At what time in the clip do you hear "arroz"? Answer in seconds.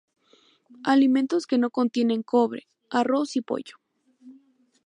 2.89-3.35